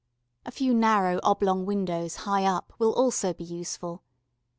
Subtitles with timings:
[0.47, 4.01] A few narrow, oblong windows, high up, will also be useful.